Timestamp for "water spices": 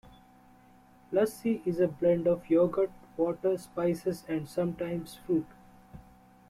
3.17-4.23